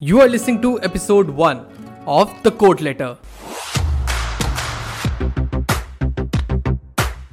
You 0.00 0.20
are 0.20 0.28
listening 0.28 0.62
to 0.62 0.80
episode 0.80 1.28
1 1.28 2.04
of 2.06 2.32
The 2.44 2.52
Quote 2.52 2.80
Letter. 2.80 3.18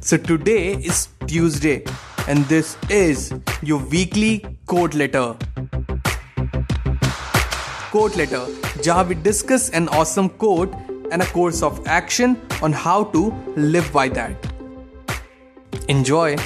So 0.00 0.18
today 0.18 0.74
is 0.74 1.08
Tuesday, 1.26 1.82
and 2.28 2.44
this 2.50 2.76
is 2.90 3.32
your 3.62 3.78
weekly 3.78 4.44
quote 4.66 4.92
letter. 4.92 5.36
Quote 7.90 8.16
letter, 8.16 8.44
जहाँ 8.82 9.08
we 9.08 9.14
discuss 9.14 9.70
an 9.70 9.88
awesome 9.88 10.28
quote 10.28 10.74
and 11.10 11.22
a 11.22 11.26
course 11.32 11.62
of 11.62 11.80
action 11.86 12.38
on 12.60 12.74
how 12.74 13.04
to 13.04 13.32
live 13.56 13.90
by 13.90 14.10
that. 14.10 14.52
Enjoy. 15.88 16.36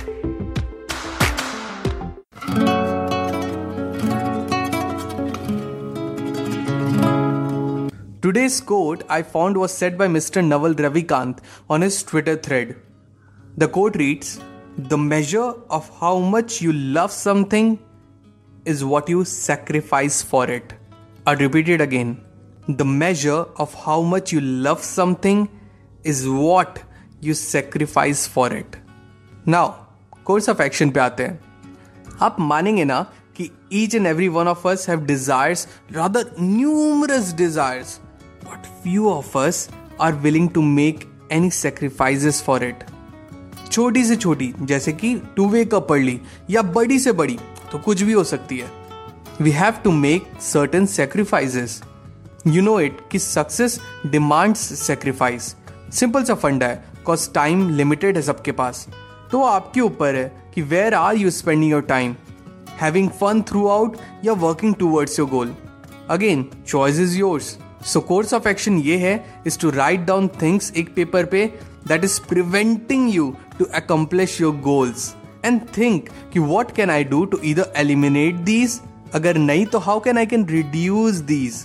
Today's 8.23 8.59
quote 8.61 9.03
I 9.09 9.21
found 9.21 9.57
was 9.57 9.73
said 9.73 9.97
by 9.97 10.07
Mr. 10.07 10.45
Naval 10.45 10.73
Ravikant 10.73 11.39
on 11.69 11.81
his 11.81 12.03
Twitter 12.03 12.35
thread. 12.35 12.75
The 13.57 13.67
quote 13.67 13.95
reads 13.95 14.39
The 14.77 14.97
measure 14.97 15.53
of 15.69 15.89
how 15.99 16.19
much 16.19 16.61
you 16.61 16.73
love 16.73 17.11
something 17.11 17.79
is 18.65 18.83
what 18.83 19.09
you 19.09 19.25
sacrifice 19.25 20.21
for 20.21 20.49
it. 20.49 20.73
I'll 21.25 21.37
repeat 21.37 21.69
it 21.69 21.81
again. 21.81 22.23
The 22.67 22.85
measure 22.85 23.45
of 23.57 23.73
how 23.73 24.01
much 24.01 24.31
you 24.31 24.41
love 24.41 24.83
something 24.83 25.49
is 26.03 26.27
what 26.27 26.83
you 27.21 27.33
sacrifice 27.33 28.27
for 28.27 28.51
it. 28.53 28.75
Now, 29.45 29.89
course 30.29 30.47
of 30.51 30.59
action 30.61 30.91
पे 30.93 30.99
आते 30.99 31.23
हैं 31.23 32.17
आप 32.21 32.35
मानेंगे 32.39 32.83
ना 32.85 32.99
कि 33.37 33.49
each 33.79 33.95
and 33.99 34.09
every 34.09 34.27
one 34.35 34.49
of 34.51 34.65
us 34.71 34.85
have 34.89 35.07
desires 35.11 35.65
rather 35.95 36.23
numerous 36.49 37.31
desires 37.39 37.99
but 38.44 38.66
few 38.82 39.08
of 39.10 39.36
us 39.36 39.68
are 39.98 40.12
willing 40.24 40.48
to 40.50 40.62
make 40.62 41.06
any 41.30 41.50
sacrifices 41.50 42.40
for 42.48 42.58
it. 42.62 42.84
छोटी 43.70 44.04
से 44.04 44.16
छोटी, 44.16 44.52
जैसे 44.60 44.92
कि 44.92 45.14
टू 45.36 45.48
वे 45.48 45.64
कप 45.64 45.86
पढ़ 45.88 46.00
ली 46.00 46.20
या 46.50 46.62
बड़ी 46.62 46.98
से 46.98 47.12
बड़ी 47.12 47.38
तो 47.72 47.78
कुछ 47.78 48.02
भी 48.02 48.12
हो 48.12 48.24
सकती 48.24 48.58
है। 48.58 48.70
We 49.40 49.50
have 49.50 49.74
to 49.84 49.92
make 49.92 50.26
certain 50.42 50.86
sacrifices 50.86 51.80
you 52.46 52.62
know 52.62 52.78
it 52.80 52.98
कि 53.12 53.18
सक्सेस 53.18 53.80
डिमांड्स 54.06 54.60
सेक्रीफाइस 54.80 55.54
सिंपल 55.92 56.24
सा 56.24 56.34
फंडा 56.34 56.66
है 56.66 56.84
कॉज 57.06 57.32
टाइम 57.34 57.68
लिमिटेड 57.76 58.16
है 58.16 58.22
सबके 58.22 58.52
पास। 58.52 58.86
तो 59.32 59.42
आपके 59.42 59.80
ऊपर 59.80 60.14
है 60.14 60.32
कि 60.54 60.62
where 60.62 60.94
are 60.94 61.16
you 61.16 61.30
spending 61.30 61.70
your 61.70 61.82
time 61.82 62.14
having 62.80 63.08
fun 63.20 63.42
throughout 63.68 63.96
या 64.24 64.32
working 64.46 64.74
towards 64.74 65.18
your 65.18 65.28
goal 65.28 65.54
again 66.10 66.46
choice 66.66 66.98
is 67.00 67.16
yours 67.18 67.56
so 67.84 68.00
course 68.00 68.34
of 68.34 68.48
action 68.48 68.78
ये 68.78 68.96
है 68.98 69.14
is 69.46 69.58
to 69.58 69.70
write 69.70 70.00
down 70.00 70.28
things 70.42 70.72
एक 70.76 70.94
पेपर 70.94 71.24
पे 71.24 71.44
that 71.88 72.04
is 72.04 72.20
preventing 72.28 73.14
you 73.14 73.34
to 73.58 73.64
accomplish 73.64 74.40
your 74.40 74.56
goals 74.56 75.14
and 75.44 75.60
think 75.76 76.08
कि 76.32 76.38
what 76.38 76.74
can 76.74 76.90
I 76.90 77.04
do 77.04 77.24
to 77.24 77.38
इधर 77.44 77.72
eliminate 77.76 78.34
these 78.44 78.80
अगर 79.14 79.38
नहीं 79.38 79.66
तो 79.66 79.78
how 79.78 80.00
can 80.00 80.18
I 80.18 80.26
can 80.26 80.46
reduce 80.46 81.14
these 81.14 81.64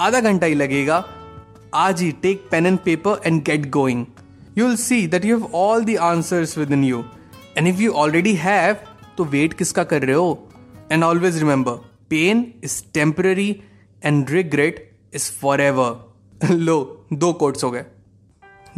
आधा 0.00 0.20
घंटा 0.20 0.46
ही 0.46 0.54
लगेगा। 0.54 1.04
आज 1.74 2.02
ही 2.02 2.10
take 2.12 2.48
pen 2.50 2.66
and 2.66 2.78
paper 2.78 3.20
and 3.26 3.42
get 3.44 3.68
going 3.70 4.06
you 4.58 4.66
will 4.66 4.76
see 4.76 5.06
that 5.06 5.24
you 5.24 5.38
have 5.38 5.54
all 5.54 5.84
the 5.84 5.96
answers 5.96 6.58
within 6.72 6.84
you 6.84 7.04
and 7.58 7.68
if 7.68 7.80
you 7.80 7.92
already 7.92 8.34
have 8.34 8.76
तो 9.18 9.24
wait 9.24 9.52
किसका 9.52 9.84
कर 9.84 10.02
रहे 10.02 10.14
हो? 10.14 10.48
And 10.92 11.04
always 11.04 11.38
remember 11.38 11.72
pain 12.10 12.44
is 12.64 12.82
temporary 12.94 13.50
and 14.04 14.30
regret 14.30 14.84
is 15.14 15.30
forever 15.60 16.50
लो, 16.50 17.06
दो 17.12 17.32
quotes 17.32 17.64
हो 17.64 17.70
गए. 17.70 17.84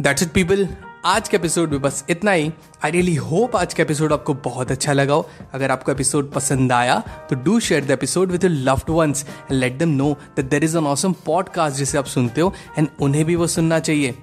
that's 0.01 0.23
it 0.23 0.31
people 0.31 0.67
आज 1.05 1.29
के 1.29 1.37
एपिसोड 1.37 1.71
में 1.71 1.81
बस 1.81 2.03
इतना 2.09 2.31
ही. 2.31 2.51
आई 2.85 2.91
रियली 2.91 3.15
होप 3.15 3.55
आज 3.55 3.73
का 3.73 3.83
एपिसोड 3.83 4.13
आपको 4.13 4.33
बहुत 4.33 4.71
अच्छा 4.71 4.93
लगा 4.93 5.13
हो. 5.13 5.29
अगर 5.53 5.71
आपको 5.71 5.91
एपिसोड 5.91 6.31
पसंद 6.31 6.71
आया 6.71 6.97
तो 7.29 7.35
do 7.35 7.59
share 7.59 7.85
the 7.85 7.91
episode 7.91 8.31
with 8.31 8.43
your 8.43 8.53
loved 8.53 8.89
ones 8.89 9.25
and 9.27 9.59
let 9.59 9.77
them 9.77 9.89
know 9.89 10.11
that 10.35 10.49
there 10.49 10.63
is 10.63 10.77
an 10.77 10.87
awesome 10.87 11.13
podcast 11.25 11.77
जिसे 11.77 11.97
आप 11.97 12.05
सुनते 12.05 12.41
हो 12.41 12.53
एंड 12.77 12.87
उन्हें 13.01 13.25
भी 13.25 13.35
वो 13.35 13.47
सुनना 13.47 13.79
चाहिए. 13.79 14.15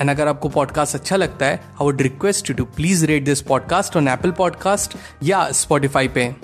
एंड 0.00 0.10
अगर 0.10 0.28
आपको 0.28 0.48
पॉडकास्ट 0.48 0.94
अच्छा 0.94 1.16
लगता 1.16 1.46
है 1.46 1.56
I 1.56 1.84
would 1.84 2.02
request 2.02 2.50
you 2.50 2.56
to 2.56 2.64
please 2.76 3.04
rate 3.06 3.24
this 3.24 3.40
podcast 3.42 3.96
on 3.96 4.08
Apple 4.08 4.30
podcast 4.30 4.96
या 5.22 5.50
स्पॉटिफाई 5.52 6.08
पे. 6.08 6.34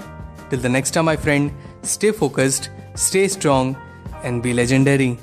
Till 0.51 0.63
the 0.63 0.67
next 0.67 0.95
time 0.95 1.07
my 1.07 1.17
friend 1.17 1.51
stay 1.85 2.11
focused 2.11 2.71
stay 2.97 3.29
strong 3.29 3.75
and 4.23 4.43
be 4.43 4.53
legendary. 4.53 5.19